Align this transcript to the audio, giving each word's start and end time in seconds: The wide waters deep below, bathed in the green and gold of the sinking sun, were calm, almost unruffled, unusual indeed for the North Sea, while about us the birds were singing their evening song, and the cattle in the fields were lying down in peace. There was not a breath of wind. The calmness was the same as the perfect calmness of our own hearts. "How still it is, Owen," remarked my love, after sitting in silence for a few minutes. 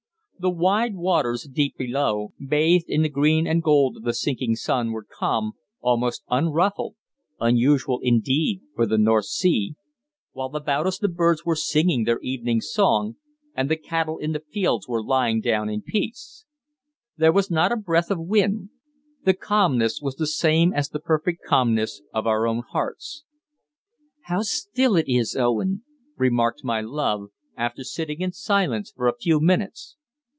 The 0.41 0.49
wide 0.49 0.95
waters 0.95 1.43
deep 1.43 1.77
below, 1.77 2.33
bathed 2.39 2.85
in 2.89 3.03
the 3.03 3.09
green 3.09 3.45
and 3.45 3.61
gold 3.61 3.95
of 3.97 4.01
the 4.01 4.11
sinking 4.15 4.55
sun, 4.55 4.91
were 4.91 5.05
calm, 5.07 5.51
almost 5.81 6.23
unruffled, 6.31 6.95
unusual 7.39 7.99
indeed 8.01 8.61
for 8.75 8.87
the 8.87 8.97
North 8.97 9.25
Sea, 9.25 9.75
while 10.31 10.49
about 10.55 10.87
us 10.87 10.97
the 10.97 11.07
birds 11.09 11.45
were 11.45 11.55
singing 11.55 12.05
their 12.05 12.19
evening 12.21 12.59
song, 12.59 13.17
and 13.53 13.69
the 13.69 13.75
cattle 13.77 14.17
in 14.17 14.31
the 14.31 14.39
fields 14.39 14.87
were 14.87 15.03
lying 15.03 15.41
down 15.41 15.69
in 15.69 15.83
peace. 15.83 16.45
There 17.17 17.31
was 17.31 17.51
not 17.51 17.71
a 17.71 17.77
breath 17.77 18.09
of 18.09 18.17
wind. 18.19 18.69
The 19.23 19.35
calmness 19.35 20.01
was 20.01 20.15
the 20.15 20.25
same 20.25 20.73
as 20.73 20.89
the 20.89 20.99
perfect 20.99 21.43
calmness 21.45 22.01
of 22.15 22.25
our 22.25 22.47
own 22.47 22.63
hearts. 22.67 23.25
"How 24.21 24.41
still 24.41 24.95
it 24.95 25.05
is, 25.07 25.35
Owen," 25.35 25.83
remarked 26.17 26.63
my 26.63 26.81
love, 26.81 27.27
after 27.55 27.83
sitting 27.83 28.21
in 28.21 28.31
silence 28.31 28.89
for 28.91 29.07
a 29.07 29.15
few 29.19 29.39
minutes. 29.39 29.97